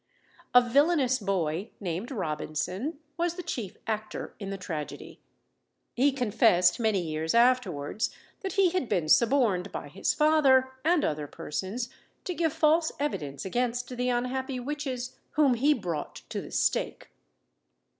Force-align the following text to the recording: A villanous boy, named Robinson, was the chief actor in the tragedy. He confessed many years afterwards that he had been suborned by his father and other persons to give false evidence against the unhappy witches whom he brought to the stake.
A 0.55 0.61
villanous 0.67 1.19
boy, 1.19 1.69
named 1.79 2.09
Robinson, 2.09 2.97
was 3.17 3.35
the 3.35 3.43
chief 3.43 3.77
actor 3.85 4.33
in 4.39 4.49
the 4.49 4.57
tragedy. 4.57 5.19
He 5.93 6.11
confessed 6.11 6.79
many 6.79 6.99
years 6.99 7.35
afterwards 7.35 8.09
that 8.39 8.53
he 8.53 8.71
had 8.71 8.89
been 8.89 9.07
suborned 9.07 9.71
by 9.71 9.89
his 9.89 10.11
father 10.11 10.71
and 10.83 11.05
other 11.05 11.27
persons 11.27 11.87
to 12.23 12.33
give 12.33 12.51
false 12.51 12.91
evidence 12.99 13.45
against 13.45 13.95
the 13.95 14.09
unhappy 14.09 14.59
witches 14.59 15.19
whom 15.33 15.53
he 15.53 15.71
brought 15.71 16.23
to 16.29 16.41
the 16.41 16.49
stake. 16.49 17.11